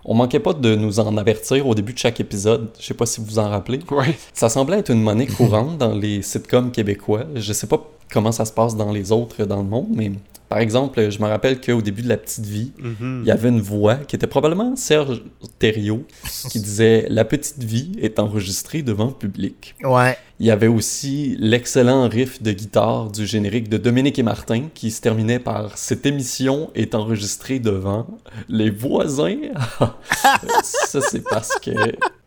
[0.05, 2.69] on manquait pas de nous en avertir au début de chaque épisode.
[2.79, 3.81] Je sais pas si vous vous en rappelez.
[3.91, 4.17] Ouais.
[4.33, 7.25] Ça semblait être une monnaie courante dans les sitcoms québécois.
[7.35, 10.13] Je sais pas comment ça se passe dans les autres dans le monde, mais
[10.49, 13.21] par exemple, je me rappelle qu'au début de La Petite Vie, mhm.
[13.23, 15.23] il y avait une voix qui était probablement Serge
[15.59, 16.05] Thériault
[16.49, 19.75] qui disait La Petite Vie est enregistrée devant le public.
[19.83, 20.17] Ouais.
[20.37, 24.91] Il y avait aussi l'excellent riff de guitare du générique de Dominique et Martin qui
[24.91, 28.05] se terminait par Cette émission est enregistrée devant
[28.49, 29.37] les voisins.
[30.63, 31.71] Ça, c'est parce que,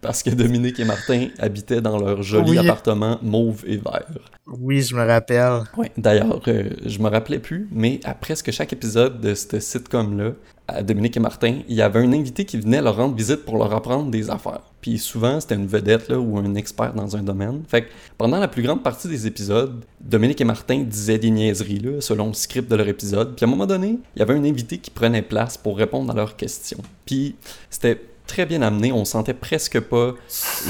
[0.01, 4.07] parce que Dominique et Martin habitaient dans leur joli appartement mauve et vert.
[4.47, 5.65] Oui, je me rappelle.
[5.77, 10.33] Ouais, d'ailleurs, euh, je me rappelais plus, mais à presque chaque épisode de ce sitcom-là,
[10.67, 13.59] à Dominique et Martin, il y avait un invité qui venait leur rendre visite pour
[13.59, 14.68] leur apprendre des affaires.
[14.81, 17.63] Puis souvent, c'était une vedette là, ou un expert dans un domaine.
[17.69, 21.81] Fait que pendant la plus grande partie des épisodes, Dominique et Martin disaient des niaiseries
[21.81, 23.35] là, selon le script de leur épisode.
[23.35, 26.13] Puis à un moment donné, il y avait un invité qui prenait place pour répondre
[26.13, 26.83] à leurs questions.
[27.05, 27.35] Puis
[27.71, 28.93] c'était très bien amené.
[28.93, 30.13] On sentait presque pas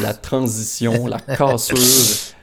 [0.00, 1.76] la transition, la cassure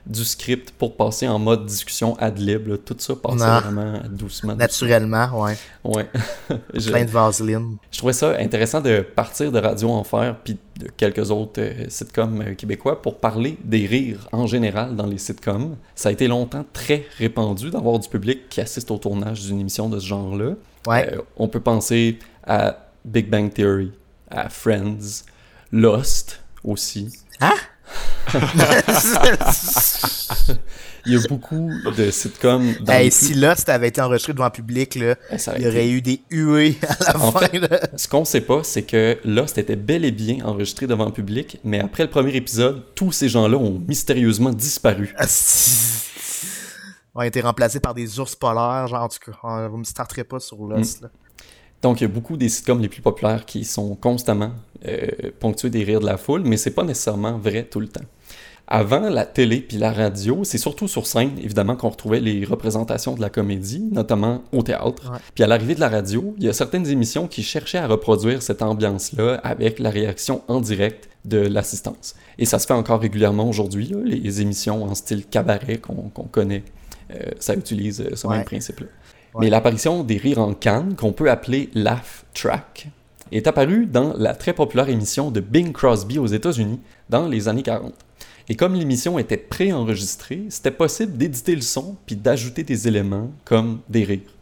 [0.06, 2.84] du script pour passer en mode discussion ad lib.
[2.86, 4.56] Tout ça passait vraiment doucement.
[4.56, 5.58] Naturellement, ouais.
[5.84, 6.08] Ouais.
[6.86, 7.78] Plein de vaseline.
[7.92, 12.42] Je trouvais ça intéressant de partir de Radio Enfer puis de quelques autres euh, sitcoms
[12.42, 15.78] euh, québécois pour parler des rires en général dans les sitcoms.
[15.96, 19.90] Ça a été longtemps très répandu d'avoir du public qui assiste au tournage d'une émission
[19.90, 20.52] de ce genre-là.
[20.86, 21.10] Ouais.
[21.14, 23.92] Euh, on peut penser à Big Bang Theory,
[24.30, 25.24] à Friends,
[25.72, 27.10] Lost aussi.
[27.42, 27.56] Hein?
[31.06, 32.74] il y a beaucoup de sitcoms.
[32.82, 35.90] Dans hey, Si Lost avait été enregistré devant le public, là, eh, il y aurait
[35.90, 37.48] eu des huées à la fin.
[37.96, 41.60] ce qu'on sait pas, c'est que Lost était bel et bien enregistré devant le public,
[41.64, 45.16] mais après le premier épisode, tous ces gens-là ont mystérieusement disparu.
[47.18, 50.42] Ont été remplacés par des ours polaires, genre en tout cas, vous me starterez pas
[50.42, 51.04] sur Lost.
[51.04, 51.10] Mm.
[51.86, 54.54] Donc, il y a beaucoup des sitcoms les plus populaires qui sont constamment
[54.88, 55.06] euh,
[55.40, 58.06] ponctués des rires de la foule, mais c'est pas nécessairement vrai tout le temps.
[58.68, 63.14] Avant la télé puis la radio, c'est surtout sur scène, évidemment, qu'on retrouvait les représentations
[63.14, 65.12] de la comédie, notamment au théâtre.
[65.36, 68.42] Puis à l'arrivée de la radio, il y a certaines émissions qui cherchaient à reproduire
[68.42, 72.16] cette ambiance-là avec la réaction en direct de l'assistance.
[72.40, 76.64] Et ça se fait encore régulièrement aujourd'hui, les émissions en style cabaret qu'on connaît.
[77.12, 78.88] Euh, ça utilise euh, ce même principe-là.
[79.40, 82.88] Mais l'apparition des rires en canne, qu'on peut appeler laugh track,
[83.32, 87.64] est apparue dans la très populaire émission de Bing Crosby aux États-Unis dans les années
[87.64, 87.94] 40.
[88.48, 93.80] Et comme l'émission était préenregistrée, c'était possible d'éditer le son puis d'ajouter des éléments comme
[93.90, 94.36] des rires.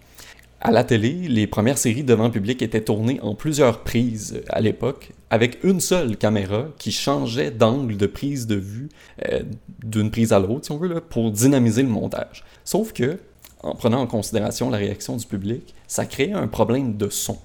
[0.59, 5.11] À la télé, les premières séries devant public étaient tournées en plusieurs prises à l'époque,
[5.29, 8.87] avec une seule caméra qui changeait d'angle de prise de vue
[9.29, 9.41] euh,
[9.83, 12.45] d'une prise à l'autre, si on veut, pour dynamiser le montage.
[12.63, 13.19] Sauf que,
[13.63, 17.37] en prenant en considération la réaction du public, ça créait un problème de son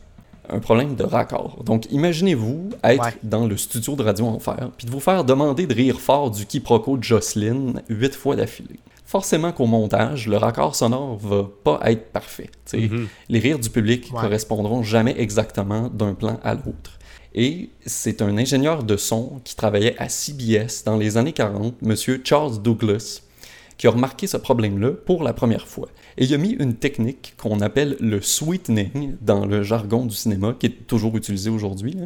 [0.50, 1.62] un problème de raccord.
[1.64, 5.74] Donc, imaginez-vous être dans le studio de Radio Enfer, puis de vous faire demander de
[5.74, 8.80] rire fort du quiproquo de Jocelyn huit fois d'affilée.
[9.04, 12.50] Forcément qu'au montage, le raccord sonore va pas être parfait.
[12.72, 13.06] Mm-hmm.
[13.30, 16.98] Les rires du public correspondront jamais exactement d'un plan à l'autre.
[17.34, 21.94] Et c'est un ingénieur de son qui travaillait à CBS dans les années 40, M.
[22.24, 23.22] Charles Douglas,
[23.78, 25.88] qui a remarqué ce problème-là pour la première fois.
[26.18, 30.54] Et il a mis une technique qu'on appelle le sweetening dans le jargon du cinéma,
[30.58, 31.96] qui est toujours utilisé aujourd'hui.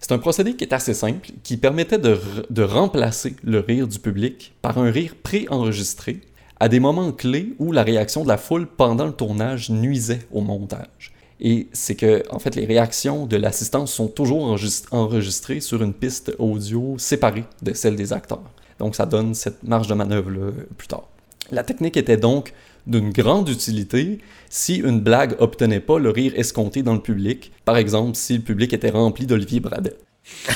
[0.00, 3.98] C'est un procédé qui est assez simple, qui permettait de, de remplacer le rire du
[3.98, 6.20] public par un rire pré-enregistré
[6.60, 10.40] à des moments clés où la réaction de la foule pendant le tournage nuisait au
[10.40, 11.12] montage.
[11.40, 14.56] Et c'est que, en fait, les réactions de l'assistance sont toujours
[14.90, 18.50] enregistrées sur une piste audio séparée de celle des acteurs.
[18.78, 21.04] Donc ça donne cette marge de manœuvre plus tard.
[21.50, 22.52] La technique était donc
[22.86, 24.18] d'une grande utilité
[24.50, 28.42] si une blague obtenait pas le rire escompté dans le public, par exemple si le
[28.42, 29.96] public était rempli d'Olivier Bradet.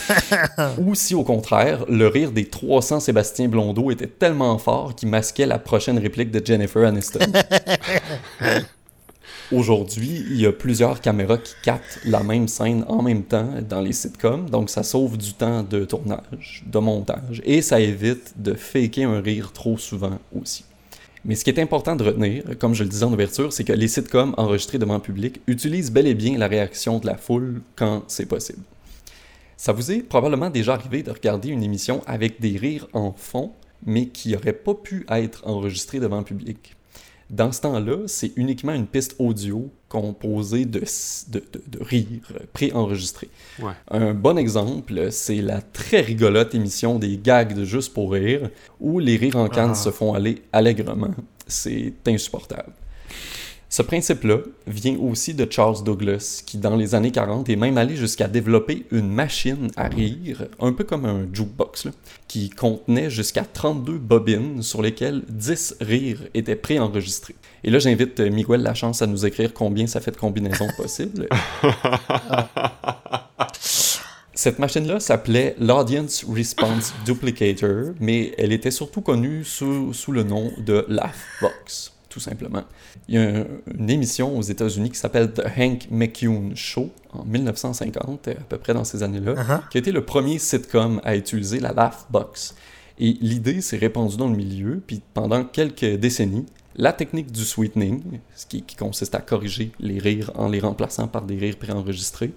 [0.79, 5.47] Ou si au contraire, le rire des 300 Sébastien Blondeau était tellement fort qu'il masquait
[5.47, 7.21] la prochaine réplique de Jennifer Aniston.
[9.53, 13.83] Aujourd'hui, il y a plusieurs caméras qui captent la même scène en même temps dans
[13.83, 18.55] les sitcoms, donc ça sauve du temps de tournage, de montage, et ça évite de
[18.55, 20.65] faker un rire trop souvent aussi.
[21.27, 23.75] Mais ce qui est important de retenir, comme je le disais en ouverture, c'est que
[23.75, 27.61] les sitcoms enregistrés devant le public utilisent bel et bien la réaction de la foule
[27.77, 28.63] quand c'est possible.
[29.59, 33.53] Ça vous est probablement déjà arrivé de regarder une émission avec des rires en fond,
[33.85, 36.75] mais qui n'auraient pas pu être enregistrés devant le public.
[37.33, 40.83] Dans ce temps-là, c'est uniquement une piste audio composée de,
[41.29, 43.31] de, de, rires préenregistrés.
[43.89, 48.99] Un bon exemple, c'est la très rigolote émission des gags de Juste pour rire, où
[48.99, 49.75] les rires en canne ah.
[49.75, 51.15] se font aller allègrement.
[51.47, 52.75] C'est insupportable.
[53.73, 57.97] Ce principe-là vient aussi de Charles Douglas, qui dans les années 40 est même allé
[57.97, 61.89] jusqu'à développer une machine à rire, un peu comme un jukebox,
[62.29, 67.35] qui contenait jusqu'à 32 bobines sur lesquelles 10 rires étaient préenregistrés.
[67.65, 71.27] Et là, j'invite Miguel Lachance à nous écrire combien ça fait de combinaisons possibles.
[74.35, 80.53] Cette machine-là s'appelait l'Audience Response Duplicator, mais elle était surtout connue sous, sous le nom
[80.59, 82.65] de Laughbox tout simplement.
[83.09, 83.45] Il y a
[83.79, 88.75] une émission aux États-Unis qui s'appelle The Hank McCune Show en 1950, à peu près
[88.75, 89.69] dans ces années-là, uh-huh.
[89.71, 92.55] qui a été le premier sitcom à utiliser la laugh box.
[92.99, 96.45] Et l'idée s'est répandue dans le milieu, puis pendant quelques décennies,
[96.77, 98.03] la technique du sweetening,
[98.35, 102.33] ce qui, qui, consiste à corriger les rires en les remplaçant par des rires préenregistrés,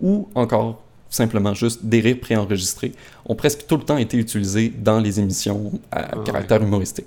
[0.00, 2.92] ou encore simplement juste des rires préenregistrés,
[3.26, 7.06] ont presque tout le temps été utilisés dans les émissions à caractère humoristique.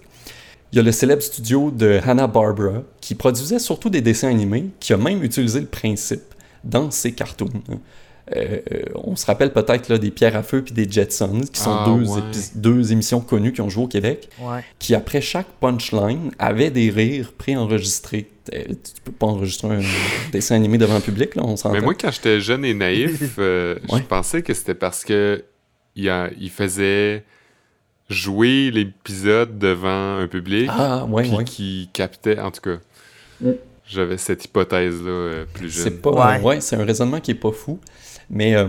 [0.73, 4.91] Il y a le célèbre studio de Hanna-Barbera qui produisait surtout des dessins animés, qui
[4.91, 6.33] a même utilisé le principe
[6.63, 7.61] dans ses cartoons.
[8.35, 8.59] Euh,
[8.95, 11.95] on se rappelle peut-être des Pierres à feu puis des Jetsons, qui sont ah,
[12.55, 14.31] deux, émissions connues qui ont joué au Québec,
[14.79, 18.31] qui après chaque punchline avaient des rires préenregistrés.
[18.51, 19.81] Euh, tu peux pas enregistrer un
[20.31, 23.75] dessin animé devant le public, là, on Mais moi, quand j'étais jeune et naïf, euh,
[23.93, 25.45] je pensais que c'était parce que
[25.95, 27.23] il, il faisait
[28.09, 32.77] jouer l'épisode devant un public ah, ouais, qui captait, en tout cas.
[33.41, 33.51] Mm.
[33.85, 35.83] J'avais cette hypothèse-là euh, plus jeune.
[35.83, 37.79] C'est pas, ouais, c'est un raisonnement qui est pas fou.
[38.29, 38.67] Mais euh,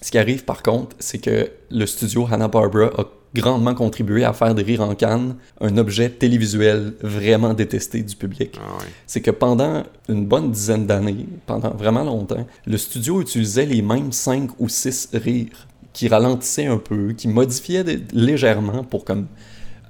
[0.00, 4.54] ce qui arrive par contre, c'est que le studio Hanna-Barbera a grandement contribué à faire
[4.54, 8.58] des rires en canne un objet télévisuel vraiment détesté du public.
[8.62, 13.82] Ah, c'est que pendant une bonne dizaine d'années, pendant vraiment longtemps, le studio utilisait les
[13.82, 19.28] mêmes 5 ou 6 rires qui ralentissait un peu, qui modifiait légèrement pour comme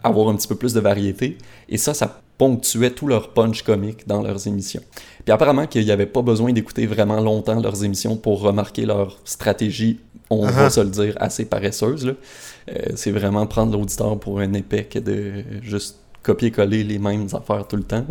[0.05, 1.39] avoir un petit peu plus de variété.
[1.69, 4.83] Et ça, ça ponctuaient tout leur punch comique dans leurs émissions.
[5.25, 9.19] Puis apparemment qu'il n'y avait pas besoin d'écouter vraiment longtemps leurs émissions pour remarquer leur
[9.25, 10.71] stratégie, on va uh-huh.
[10.71, 12.07] se le dire, assez paresseuse.
[12.07, 17.67] Euh, c'est vraiment prendre l'auditeur pour un épais que de juste copier-coller les mêmes affaires
[17.69, 18.07] tout le temps.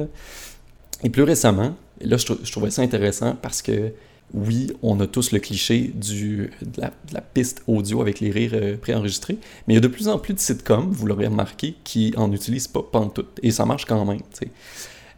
[1.03, 3.91] Et plus récemment, et là je, trouvais ça intéressant parce que
[4.33, 8.77] oui, on a tous le cliché du, de, la, piste audio avec les rires euh,
[8.77, 12.13] préenregistrés, mais il y a de plus en plus de sitcoms, vous l'aurez remarqué, qui
[12.17, 13.39] en utilisent pas pantoute.
[13.43, 14.21] Et ça marche quand même.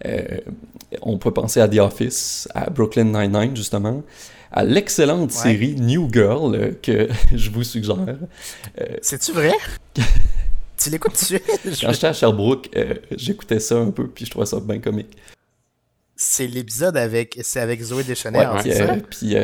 [0.06, 0.24] Euh,
[1.02, 4.04] on peut penser à The Office, à Brooklyn Nine-Nine, justement,
[4.52, 8.18] à l'excellente série New Girl euh, que je vous suggère.
[9.02, 9.54] C'est-tu vrai?
[10.78, 11.40] tu l'écoutes-tu?
[11.82, 12.70] Quand j'étais à Sherbrooke,
[13.16, 15.16] j'écoutais ça un peu, puis je trouvais ça bien comique.
[16.28, 18.96] C'est l'épisode avec c'est avec Zoé Deschanel, c'est ça?
[19.10, 19.36] Puis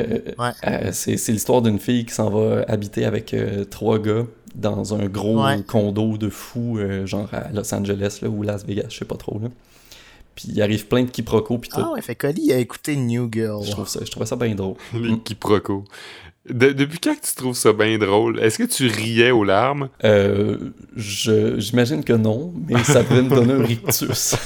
[0.92, 3.36] c'est l'histoire d'une fille qui s'en va habiter avec
[3.70, 8.66] trois gars dans un gros condo de fou, genre à Los Angeles là, ou Las
[8.66, 9.40] Vegas, je sais pas trop.
[9.40, 9.50] Là.
[10.36, 11.58] Puis il arrive plein de quiproquos.
[11.58, 11.82] Puis tout.
[11.82, 13.64] Ah ouais, fait Cody a écouté New Girl.
[13.64, 14.76] Je trouve ça, je trouvais ça bien drôle.
[14.94, 15.24] Les mm.
[15.24, 15.84] quiproquos.
[16.50, 18.40] depuis quand tu trouves ça bien drôle?
[18.40, 19.90] Est-ce que tu riais aux larmes?
[20.04, 20.58] Euh,
[20.96, 24.36] J'imagine que non, mais ça devait me donner un rictus.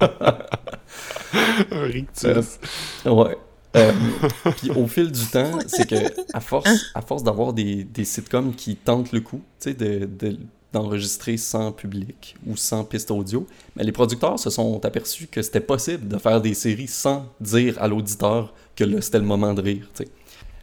[1.70, 2.58] un rictus.
[3.06, 3.36] Euh, ouais.
[3.76, 3.92] Euh,
[4.56, 5.96] puis au fil du temps, c'est que
[6.32, 10.06] à force, à force d'avoir des, des sitcoms qui tentent le coup, tu sais, de,
[10.06, 10.38] de
[10.72, 15.60] d'enregistrer sans public ou sans piste audio, mais les producteurs se sont aperçus que c'était
[15.60, 19.62] possible de faire des séries sans dire à l'auditeur que là c'était le moment de
[19.62, 19.88] rire.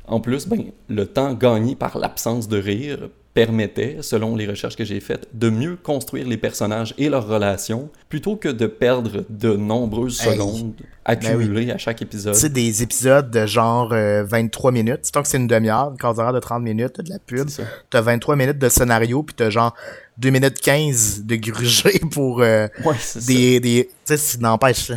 [0.05, 4.85] En plus, ben, le temps gagné par l'absence de rire permettait, selon les recherches que
[4.85, 9.55] j'ai faites, de mieux construire les personnages et leurs relations, plutôt que de perdre de
[9.55, 12.35] nombreuses secondes ben accumulées à chaque épisode.
[12.35, 16.13] Tu des épisodes de genre 23 euh, minutes, tant que c'est une demi-heure, une quart
[16.13, 17.49] d'heure de 30 minutes de la pub,
[17.89, 19.73] t'as 23 minutes de scénario, puis t'as genre
[20.19, 22.67] 2 minutes 15 de gruger pour euh,
[23.27, 23.89] des, des...
[24.05, 24.91] Tu sais, n'empêche.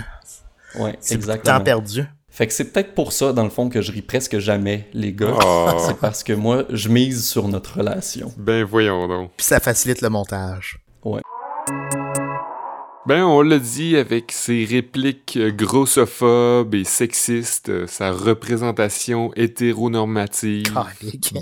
[0.79, 1.59] Ouais, exactement.
[1.59, 2.05] temps perdu.
[2.37, 5.15] Fait que c'est peut-être pour ça, dans le fond, que je ris presque jamais, les
[5.15, 5.39] gars.
[5.41, 5.77] Ah.
[5.87, 8.31] C'est parce que moi, je mise sur notre relation.
[8.37, 9.31] Ben voyons donc.
[9.39, 10.79] Puis ça facilite le montage.
[11.03, 11.23] Ouais.
[13.07, 20.79] Ben, on l'a dit avec ses répliques grossophobes et sexistes, sa représentation hétéronormative,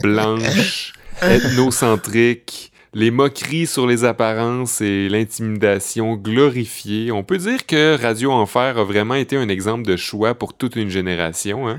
[0.00, 7.10] blanche, ethnocentrique, les moqueries sur les apparences et l'intimidation glorifiée.
[7.10, 10.76] On peut dire que Radio Enfer a vraiment été un exemple de choix pour toute
[10.76, 11.68] une génération.
[11.68, 11.78] Hein?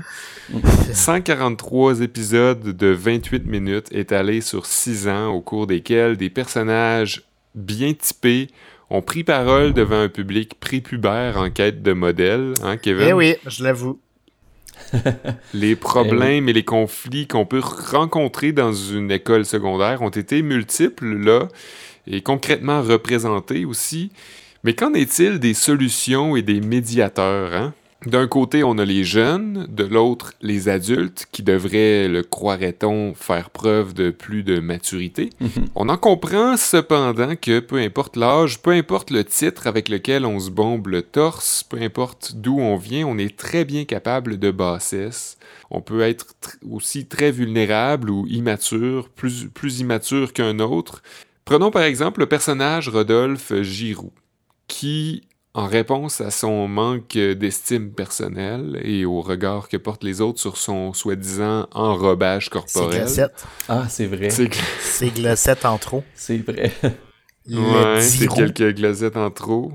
[0.92, 7.22] 143 épisodes de 28 minutes étalés sur 6 ans au cours desquels des personnages
[7.54, 8.48] bien typés
[8.90, 13.06] ont pris parole devant un public prépubère en quête de modèles, hein, Kevin?
[13.08, 13.98] Eh oui, je l'avoue.
[15.54, 21.16] les problèmes et les conflits qu'on peut rencontrer dans une école secondaire ont été multiples,
[21.16, 21.48] là,
[22.06, 24.10] et concrètement représentés aussi.
[24.64, 27.74] Mais qu'en est-il des solutions et des médiateurs, hein?
[28.04, 33.48] D'un côté, on a les jeunes, de l'autre, les adultes, qui devraient, le croirait-on, faire
[33.50, 35.30] preuve de plus de maturité.
[35.40, 35.66] Mhm.
[35.74, 40.38] On en comprend cependant que peu importe l'âge, peu importe le titre avec lequel on
[40.38, 44.50] se bombe le torse, peu importe d'où on vient, on est très bien capable de
[44.50, 45.38] bassesse.
[45.70, 46.36] On peut être
[46.70, 51.02] aussi très vulnérable ou immature, plus, plus immature qu'un autre.
[51.46, 54.12] Prenons par exemple le personnage Rodolphe Giroux,
[54.68, 55.22] qui
[55.56, 60.58] en réponse à son manque d'estime personnelle et au regard que portent les autres sur
[60.58, 63.08] son soi-disant enrobage corporel.
[63.08, 63.26] C'est
[63.66, 64.28] Ah, c'est vrai.
[64.28, 66.04] C'est glacette en trop.
[66.14, 66.72] C'est vrai.
[67.48, 69.72] ouais, c'est quelques glacettes en trop.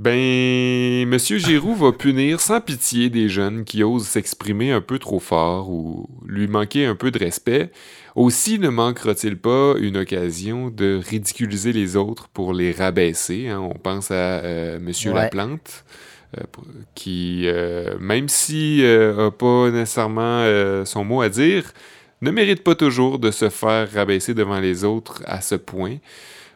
[0.00, 5.20] Ben, Monsieur Giroux va punir sans pitié des jeunes qui osent s'exprimer un peu trop
[5.20, 7.70] fort ou lui manquer un peu de respect.
[8.18, 13.48] Aussi ne manquera-t-il pas une occasion de ridiculiser les autres pour les rabaisser.
[13.48, 13.60] Hein?
[13.60, 15.84] On pense à euh, Monsieur Laplante.
[16.36, 16.42] Euh,
[16.94, 20.44] qui, euh, même si n'a pas nécessairement
[20.84, 21.72] son mot à dire,
[22.20, 25.98] ne mérite pas toujours de se faire rabaisser devant les autres à ce point.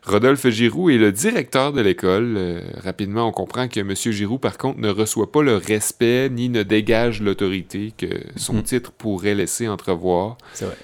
[0.04, 2.34] Rodolphe Giroux est le directeur de l'école.
[2.36, 3.94] Euh, rapidement, on comprend que M.
[3.94, 8.62] Giroux, par contre, ne reçoit pas le respect ni ne dégage l'autorité que son mhm.
[8.64, 10.38] titre pourrait laisser entrevoir.
[10.54, 10.76] C'est vrai.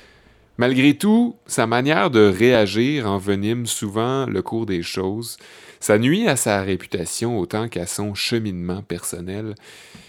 [0.59, 5.37] Malgré tout, sa manière de réagir envenime souvent le cours des choses.
[5.79, 9.55] Ça nuit à sa réputation autant qu'à son cheminement personnel.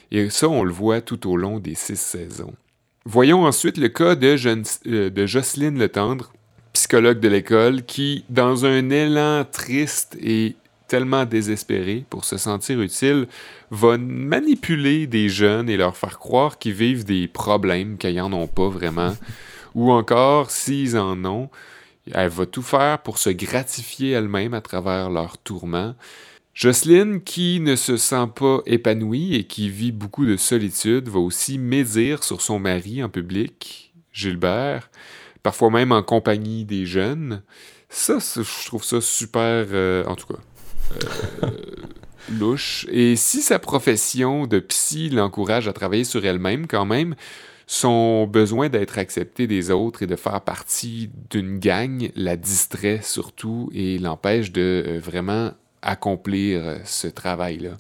[0.09, 2.55] Et ça, on le voit tout au long des six saisons.
[3.05, 4.35] Voyons ensuite le cas de,
[4.88, 6.33] euh, Jocelyne Letendre,
[6.73, 10.55] psychologue de l'école, qui, dans un élan triste et
[10.88, 13.27] tellement désespéré pour se sentir utile,
[13.69, 18.47] va manipuler des jeunes et leur faire croire qu'ils vivent des problèmes qu'ils n'en ont
[18.47, 19.13] pas vraiment.
[19.75, 21.49] Ou encore, s'ils en ont,
[22.12, 25.95] elle va tout faire pour se gratifier elle-même à travers leurs tourments.
[26.53, 31.58] Jocelyne, qui ne se sent pas épanouie et qui vit beaucoup de solitude, va aussi
[31.58, 34.89] médire sur son mari en public, Gilbert,
[35.43, 37.43] parfois même en compagnie des jeunes.
[37.89, 40.39] Ça, je trouve ça super, euh, en tout cas,
[41.43, 41.49] euh,
[42.32, 42.86] louche.
[42.91, 47.15] Et si sa profession de psy l'encourage à travailler sur elle-même quand même,
[47.71, 53.69] son besoin d'être accepté des autres et de faire partie d'une gang la distrait surtout
[53.75, 55.51] et l'empêche de euh, vraiment
[55.84, 57.77] accomplir euh, ce travail-là.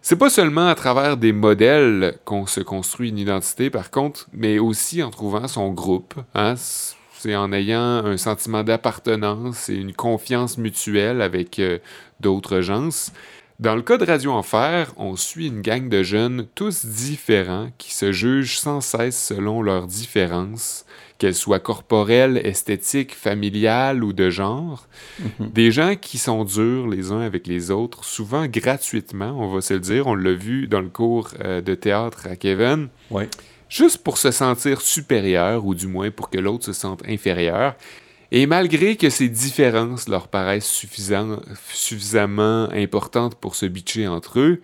[0.00, 4.58] C'est pas seulement à travers des modèles qu'on se construit une identité, par contre, mais
[4.58, 6.14] aussi en trouvant son groupe.
[6.34, 6.54] Hein?
[6.56, 11.78] C'est en ayant un sentiment d'appartenance et une confiance mutuelle avec euh,
[12.20, 12.88] d'autres gens.
[13.60, 17.94] Dans le cas de Radio Enfer, on suit une gang de jeunes tous différents qui
[17.94, 20.84] se jugent sans cesse selon leurs différences,
[21.18, 24.88] qu'elles soient corporelles, esthétiques, familiales ou de genre.
[25.20, 25.50] Mhm.
[25.50, 29.74] Des gens qui sont durs les uns avec les autres, souvent gratuitement, on va se
[29.74, 30.08] le dire.
[30.08, 32.88] On l'a vu dans le cours euh, de théâtre à Kevin.
[33.68, 37.76] Juste pour se sentir supérieur, ou du moins pour que l'autre se sente inférieur.
[38.36, 44.60] Et malgré que ces différences leur paraissent suffisamment importantes pour se bitcher entre eux,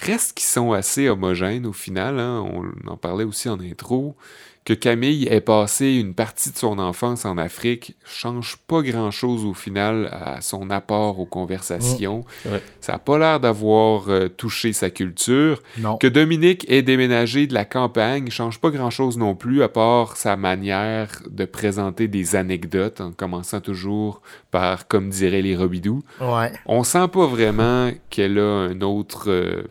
[0.00, 2.18] reste qu'ils sont assez homogènes au final.
[2.18, 2.44] Hein.
[2.44, 4.16] on en parlait aussi en intro
[4.64, 9.52] que Camille ait passé une partie de son enfance en Afrique change pas grand-chose au
[9.52, 12.24] final à son apport aux conversations.
[12.46, 12.50] Oh,
[12.80, 15.62] Ça n'a pas l'air d'avoir euh, touché sa culture.
[16.00, 20.36] Que Dominique ait déménagé de la campagne change pas grand-chose non plus à part sa
[20.36, 26.02] manière de présenter des anecdotes en commençant toujours par comme diraient les Robidou.
[26.20, 26.52] Ouais.
[26.64, 29.30] On sent pas vraiment qu'elle a un autre...
[29.30, 29.64] Euh,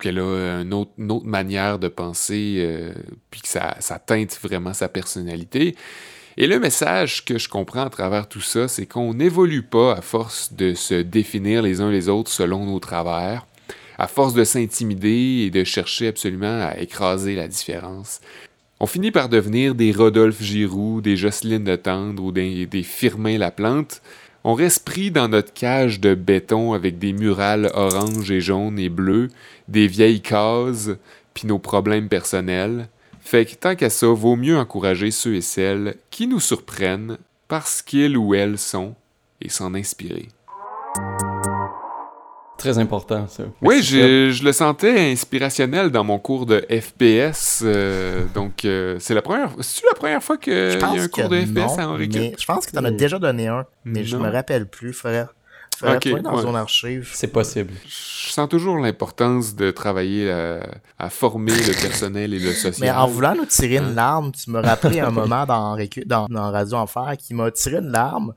[0.00, 2.92] qu'elle a une autre, manière de penser, euh,
[3.30, 5.74] puis que ça, teinte vraiment sa personnalité.
[6.36, 10.02] Et le message que je comprends à travers tout ça, c'est qu'on n'évolue pas à
[10.02, 13.46] force de se définir les uns les autres selon nos travers,
[13.98, 18.20] à force de s'intimider et de chercher absolument à écraser la différence.
[18.78, 24.02] On finit par devenir des Rodolphe Giroux, des Jocelyne de Tendre ou des Firmin Laplante,
[24.48, 28.88] on reste pris dans notre cage de béton avec des murales orange et jaune et
[28.88, 29.28] bleues,
[29.66, 30.90] des vieilles cases,
[31.34, 32.88] puis nos problèmes personnels.
[33.20, 37.82] Fait que tant qu'à ça, vaut mieux encourager ceux et celles qui nous surprennent parce
[37.82, 38.94] qu'ils ou elles sont
[39.40, 40.28] et s'en inspirer.
[42.58, 43.44] Très important, ça.
[43.60, 47.62] Oui, je, le sentais inspirationnel dans mon cours de FPS.
[47.62, 51.28] Euh, donc, euh, c'est la première cest la première fois qu'il y a un cours
[51.28, 54.16] de FPS à Henri Je pense que tu en as déjà donné un, mais je
[54.16, 54.94] me rappelle plus.
[54.94, 55.26] Faudrait,
[55.76, 57.10] faudrait dans son archive.
[57.12, 57.74] C'est possible.
[57.84, 62.80] Je sens toujours l'importance de travailler à, former le personnel et le social.
[62.80, 63.94] Mais en voulant nous tirer une hein?
[63.94, 67.90] larme, tu me rappelais un moment dans, dans, dans Radio Enfer qui m'a tiré une
[67.90, 68.32] larme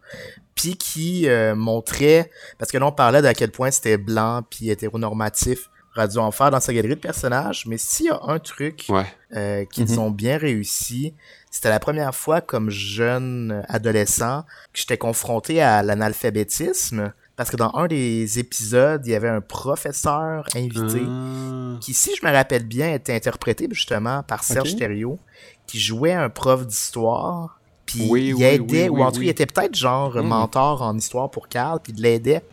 [0.59, 4.69] puis qui euh, montrait, parce que là on parlait d'à quel point c'était blanc puis
[4.69, 8.87] hétéronormatif, Radio Enfer dans sa galerie de personnages, mais s'il y a un truc
[9.35, 9.99] euh, qu'ils mhm.
[9.99, 11.13] ont bien réussi,
[11.49, 14.43] c'était la première fois comme jeune adolescent
[14.73, 17.13] que j'étais confronté à l'analphabétisme.
[17.37, 21.77] Parce que dans un des épisodes, il y avait un professeur invité ah.
[21.79, 25.19] qui, si je me rappelle bien, était interprété justement par Serge Thériault,
[25.65, 27.58] qui jouait un prof d'histoire
[27.89, 30.21] puis il aidait, ou en tout cas, il était peut-être genre hmm.
[30.21, 32.43] mentor en histoire pour Carl, puis il l'aidait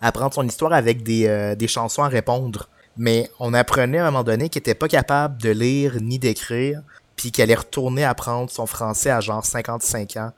[0.00, 2.68] à prendre son histoire avec des, euh, des chansons à répondre.
[2.96, 6.80] Mais on apprenait à un moment donné qu'il était pas capable de lire ni d'écrire,
[7.16, 10.32] puis qu'il allait retourner apprendre son français à genre 55 ans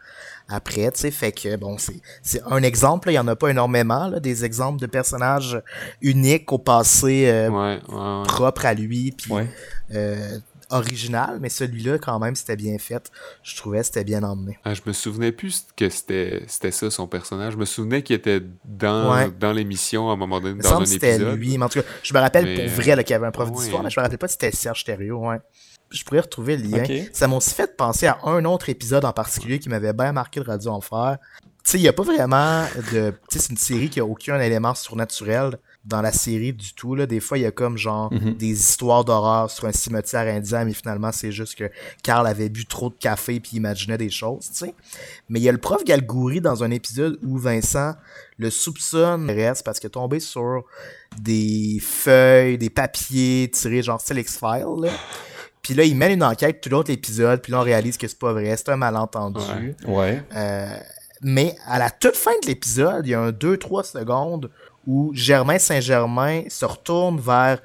[0.48, 1.76] après, tu sais, fait que bon,
[2.22, 5.60] c'est un exemple, il y en a pas énormément là, des exemples de personnages
[6.02, 7.78] uniques au passé euh,
[8.24, 9.32] propre à lui, puis
[9.94, 10.38] euh,
[10.74, 13.10] original, mais celui-là, quand même, c'était bien fait.
[13.42, 14.58] Je trouvais c'était bien emmené.
[14.64, 17.54] Ah, je me souvenais plus que c'était ça, son personnage.
[17.54, 21.38] Je me souvenais qu'il était dans, dans l'émission à un moment donné, dans un épisode.
[21.38, 23.50] lui, mais en tout cas, je me rappelle pour vrai qu'il y avait un prof
[23.50, 25.38] d'histoire, mais je me rappelle pas si c'était Serge Thériault, ouais.
[25.90, 26.84] Je pourrais retrouver le lien.
[27.12, 30.40] Ça m'a aussi fait penser à un autre épisode en particulier qui m'avait bien marqué
[30.40, 31.18] de Radio Enfer.
[31.64, 33.14] Tu sais, il n'y a pas vraiment de...
[33.30, 36.94] Tu sais, c'est une série qui a aucun élément surnaturel dans la série du tout.
[36.94, 37.06] Là.
[37.06, 38.34] Des fois, il y a comme genre mhm.
[38.34, 41.70] des histoires d'horreur sur un cimetière indien, mais finalement, c'est juste que
[42.02, 44.74] Carl avait bu trop de café puis imaginait des choses, tu sais.
[45.28, 47.94] Mais il y a le prof Galgouri dans un épisode où Vincent
[48.38, 50.64] le soupçonne reste parce qu'il est tombé sur
[51.18, 54.90] des feuilles, des papiers tirés genre Select File,
[55.62, 58.18] Puis là, il mène une enquête tout l'autre épisode, puis là, on réalise que c'est
[58.18, 59.74] pas vrai, c'est un malentendu.
[59.86, 60.22] Ouais.
[60.34, 60.76] Euh,
[61.22, 64.50] mais à la toute fin de l'épisode, il y a un 2-3 secondes
[64.86, 67.60] où Germain Saint-Germain se retourne vers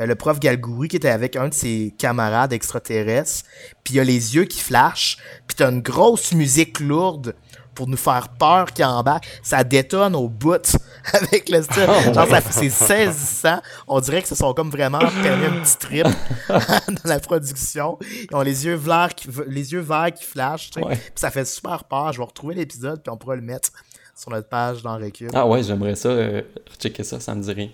[0.00, 3.44] euh, le prof Galgouri qui était avec un de ses camarades extraterrestres,
[3.84, 7.34] puis il a les yeux qui flashent, puis t'as une grosse musique lourde
[7.74, 9.20] pour nous faire peur qui en bas.
[9.42, 10.76] Ça détonne au bout
[11.12, 11.88] avec le style.
[11.88, 13.60] Oh, Genre, c'est saisissant.
[13.88, 16.06] On dirait que ce sont comme vraiment permis un petit trip
[16.48, 17.98] dans la production.
[18.30, 20.70] Ils ont les yeux verts qui, les yeux verts qui flashent.
[20.70, 20.84] Puis
[21.14, 22.12] ça fait super peur.
[22.12, 23.70] Je vais retrouver l'épisode, puis on pourra le mettre
[24.14, 25.30] sur notre page dans Recul.
[25.34, 26.08] Ah ouais, j'aimerais ça.
[26.08, 26.42] Euh,
[26.78, 27.68] checker ça, ça me dit rien.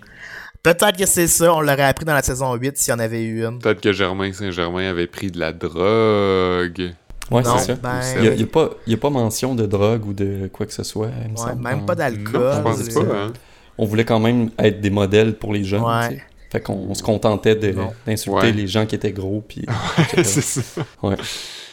[0.61, 3.23] Peut-être que c'est ça, on l'aurait appris dans la saison 8 s'il y en avait
[3.23, 3.59] eu une.
[3.59, 6.93] Peut-être que Germain Saint-Germain avait pris de la drogue.
[7.31, 7.75] Ouais, c'est ça.
[7.75, 10.83] Ben, il n'y a, pas, a, pas mention de drogue ou de quoi que ce
[10.83, 11.11] soit.
[11.57, 12.53] même pas d'alcool.
[12.57, 13.15] Je pense pas.
[13.15, 13.33] Hein.
[13.77, 15.83] On voulait quand même être des modèles pour les jeunes.
[15.83, 16.21] Ouais.
[16.49, 19.43] Fait qu'on se contentait d'insulter les gens qui étaient gros.
[19.47, 19.65] Puis,
[20.23, 20.61] c'est ça.
[21.03, 21.15] Ouais.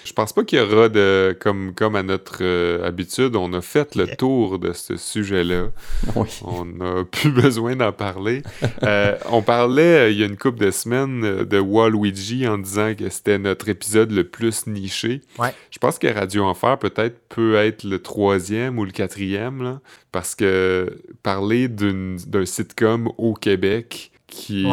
[0.06, 1.36] Je pense pas qu'il y aura de.
[1.40, 5.70] Comme, comme à notre euh, habitude, on a fait le tour de ce sujet-là.
[6.44, 8.42] On n'a plus besoin d'en parler.
[8.84, 12.94] Euh, on parlait euh, il y a une couple de semaines de Waluigi en disant
[12.94, 15.22] que c'était notre épisode le plus niché.
[15.70, 19.80] Je pense que Radio Enfer peut-être peut être le troisième ou le quatrième, là,
[20.12, 24.66] parce que parler d'un sitcom au Québec qui,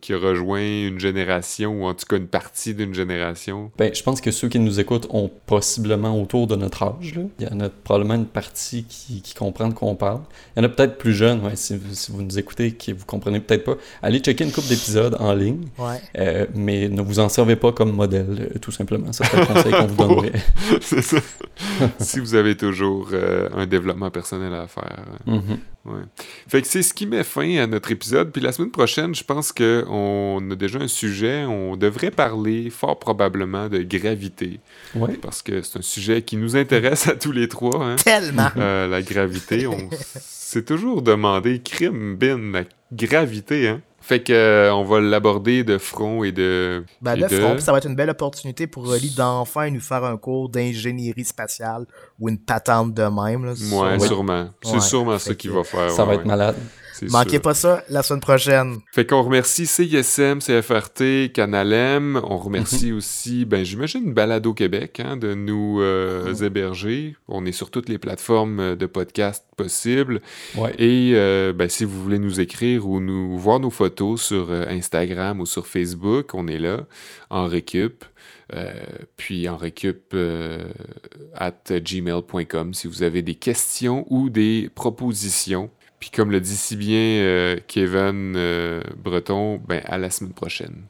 [0.00, 3.70] qui rejoint une génération, ou en tout cas une partie d'une génération?
[3.78, 7.14] Ben, je pense que ceux qui nous écoutent ont possiblement autour de notre âge.
[7.14, 7.22] Là.
[7.38, 10.22] Il y en a probablement une partie qui, qui comprend de quoi on parle.
[10.56, 11.76] Il y en a peut-être plus jeunes, ouais, si,
[12.10, 13.76] vous nous écoutez, qui vous comprenez peut-être pas.
[14.02, 15.66] Allez checker une couple d'épisodes en ligne,
[16.18, 19.12] euh, mais ne vous en servez pas comme modèle, euh, tout simplement.
[19.12, 20.32] Ça, c'est le conseil qu'on vous donnerait.
[20.80, 21.18] c'est ça.
[22.00, 25.04] si vous avez toujours euh, un développement personnel à faire.
[25.28, 25.58] Mm-hmm.
[25.84, 26.02] Ouais.
[26.48, 28.30] Fait que c'est ce qui met fin à notre épisode.
[28.30, 31.44] Puis la semaine prochaine, je pense qu'on a déjà un sujet.
[31.44, 34.60] On devrait parler fort probablement de gravité.
[34.94, 35.16] Ouais.
[35.20, 37.84] Parce que c'est un sujet qui nous intéresse à tous les trois.
[37.84, 37.96] Hein?
[37.96, 38.50] Tellement!
[38.56, 39.66] Euh, la gravité.
[39.66, 43.80] On s'est toujours demandé, crime, bin, la gravité, hein?
[44.02, 46.84] Fait que euh, on va l'aborder de front et de.
[47.00, 50.16] Ben, de, front, ça va être une belle opportunité pour Rolly d'enfin nous faire un
[50.16, 51.86] cours d'ingénierie spatiale
[52.18, 53.44] ou une patente de même.
[53.44, 54.48] Là, ouais, sûrement.
[54.62, 55.90] C'est sûrement ça qu'il va faire.
[55.90, 56.56] Ça va être malade.
[57.10, 58.80] Manquez pas ça la semaine prochaine.
[58.92, 62.20] Fait qu'on remercie CISM, CFRT, Canalem.
[62.24, 62.98] On remercie mhm.
[62.98, 67.16] aussi, ben j'imagine, Balado Québec hein, de nous euh, héberger.
[67.28, 70.20] On est sur toutes les plateformes euh, de podcast possibles.
[70.78, 75.40] Et euh, ben, si vous voulez nous écrire ou nous voir nos photos sur Instagram
[75.40, 76.86] ou sur Facebook, on est là
[77.30, 78.04] en récup.
[79.16, 80.14] puis en récup
[81.34, 85.70] at gmail.com si vous avez des questions ou des propositions.
[86.02, 90.82] Puis comme le dit si bien euh, Kevin euh, Breton, ben à la semaine prochaine.